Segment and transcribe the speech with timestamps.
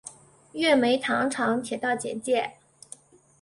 [0.53, 2.53] 月眉糖厂铁道简介